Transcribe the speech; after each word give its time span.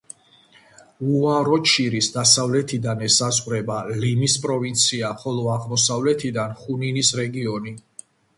უაროჩირის 1.09 2.09
დასავლეთიდან 2.15 3.03
ესაზღვრება 3.09 3.77
ლიმის 4.05 4.39
პროვინცია, 4.47 5.13
ხოლო 5.21 5.45
აღმოსავლეთიდან 5.59 6.59
ხუნინის 6.65 7.15
რეგიონი. 7.23 7.77